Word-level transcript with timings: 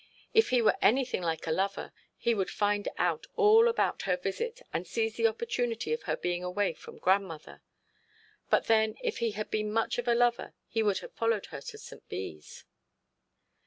'If 0.33 0.49
he 0.49 0.63
were 0.63 0.77
anything 0.81 1.21
like 1.21 1.45
a 1.45 1.51
lover 1.51 1.93
he 2.17 2.33
would 2.33 2.49
find 2.49 2.87
out 2.97 3.27
all 3.35 3.67
about 3.67 4.01
her 4.09 4.17
visit, 4.17 4.63
and 4.73 4.87
seize 4.87 5.15
the 5.15 5.27
opportunity 5.27 5.93
of 5.93 6.01
her 6.09 6.17
being 6.17 6.43
away 6.43 6.73
from 6.73 6.97
grandmother. 6.97 7.61
But 8.49 8.65
then 8.65 8.95
if 9.03 9.19
he 9.19 9.33
had 9.33 9.51
been 9.51 9.71
much 9.71 9.99
of 9.99 10.07
a 10.07 10.15
lover 10.15 10.55
he 10.67 10.81
would 10.81 10.97
have 11.05 11.13
followed 11.13 11.45
her 11.53 11.61
to 11.61 11.77
St. 11.77 12.09
Bees.' 12.09 12.65